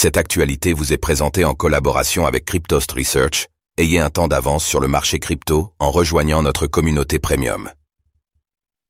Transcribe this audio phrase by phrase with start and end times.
[0.00, 3.48] Cette actualité vous est présentée en collaboration avec Cryptost Research.
[3.78, 7.68] Ayez un temps d'avance sur le marché crypto en rejoignant notre communauté premium.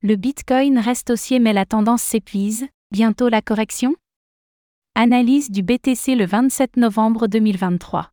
[0.02, 3.96] Le Bitcoin reste haussier mais la tendance s'épuise, bientôt la correction?
[4.94, 8.10] Analyse du BTC le 27 novembre 2023.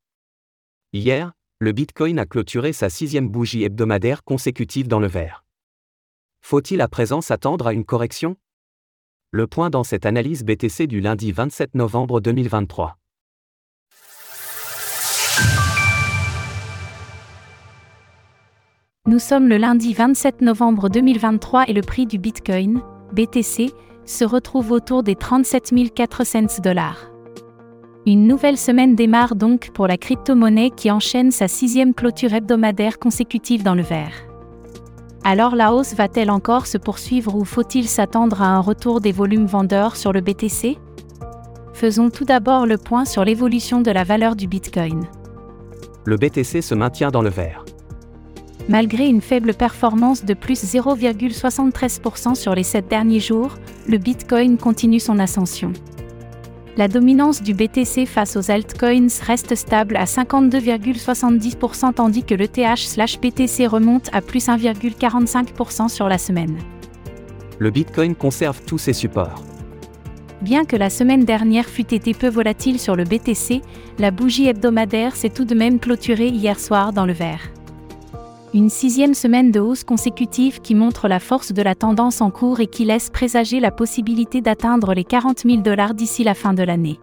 [0.94, 5.44] Hier, le Bitcoin a clôturé sa sixième bougie hebdomadaire consécutive dans le vert.
[6.40, 8.38] Faut-il à présent s'attendre à une correction?
[9.36, 12.96] Le point dans cette analyse BTC du lundi 27 novembre 2023.
[19.06, 22.80] Nous sommes le lundi 27 novembre 2023 et le prix du Bitcoin,
[23.12, 23.74] BTC,
[24.06, 27.12] se retrouve autour des 37 400 dollars.
[28.06, 33.64] Une nouvelle semaine démarre donc pour la crypto-monnaie qui enchaîne sa sixième clôture hebdomadaire consécutive
[33.64, 34.14] dans le vert.
[35.28, 39.48] Alors la hausse va-t-elle encore se poursuivre ou faut-il s'attendre à un retour des volumes
[39.48, 40.78] vendeurs sur le BTC
[41.74, 45.08] Faisons tout d'abord le point sur l'évolution de la valeur du Bitcoin.
[46.06, 47.66] Le BTC se maintient dans le vert.
[48.70, 53.56] Malgré une faible performance de plus 0,73% sur les 7 derniers jours,
[53.88, 55.74] le Bitcoin continue son ascension.
[56.78, 63.66] La dominance du BTC face aux altcoins reste stable à 52,70% tandis que le TH/BTC
[63.66, 66.58] remonte à plus 1,45% sur la semaine.
[67.60, 69.42] Le Bitcoin conserve tous ses supports.
[70.42, 73.62] Bien que la semaine dernière fût été peu volatile sur le BTC,
[73.98, 77.40] la bougie hebdomadaire s'est tout de même clôturée hier soir dans le vert.
[78.56, 82.62] Une sixième semaine de hausse consécutive qui montre la force de la tendance en cours
[82.62, 86.64] et qui laisse présager la possibilité d'atteindre les 40 000 dollars d'ici la fin de
[86.64, 86.98] l'année.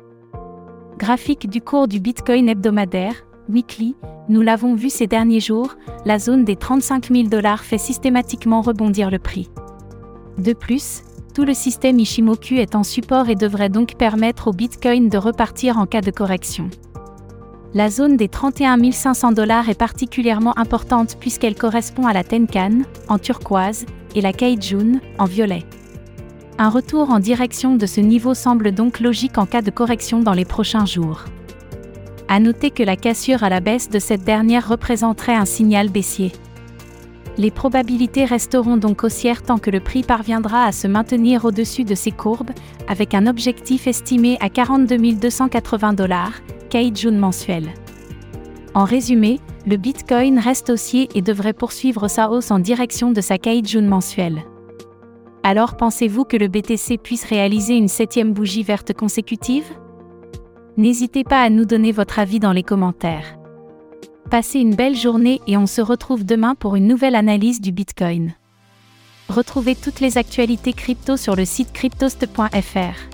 [0.96, 3.96] Graphique du cours du Bitcoin hebdomadaire, weekly,
[4.30, 9.10] nous l'avons vu ces derniers jours, la zone des 35 000 dollars fait systématiquement rebondir
[9.10, 9.50] le prix.
[10.38, 11.02] De plus,
[11.34, 15.76] tout le système Ishimoku est en support et devrait donc permettre au Bitcoin de repartir
[15.76, 16.70] en cas de correction.
[17.74, 23.18] La zone des 31 500 dollars est particulièrement importante puisqu'elle correspond à la Tenkan, en
[23.18, 25.64] turquoise, et la Kaijun, en violet.
[26.58, 30.34] Un retour en direction de ce niveau semble donc logique en cas de correction dans
[30.34, 31.24] les prochains jours.
[32.28, 36.32] À noter que la cassure à la baisse de cette dernière représenterait un signal baissier.
[37.38, 41.94] Les probabilités resteront donc haussières tant que le prix parviendra à se maintenir au-dessus de
[41.94, 42.50] ces courbes,
[42.86, 46.32] avec un objectif estimé à 42 280 dollars,
[46.72, 47.68] Kaijun mensuel.
[48.72, 53.36] En résumé, le Bitcoin reste haussier et devrait poursuivre sa hausse en direction de sa
[53.36, 54.42] Kaijun mensuelle.
[55.42, 59.66] Alors pensez-vous que le BTC puisse réaliser une septième bougie verte consécutive?
[60.78, 63.36] N'hésitez pas à nous donner votre avis dans les commentaires.
[64.30, 68.32] Passez une belle journée et on se retrouve demain pour une nouvelle analyse du Bitcoin.
[69.28, 73.11] Retrouvez toutes les actualités crypto sur le site cryptost.fr.